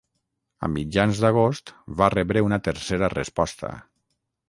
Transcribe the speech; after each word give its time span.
A 0.67 0.69
mitjans 0.77 1.21
d'agost 1.25 1.75
va 2.01 2.09
rebre 2.17 2.45
una 2.49 2.63
tercera 2.71 3.15
resposta. 3.19 3.75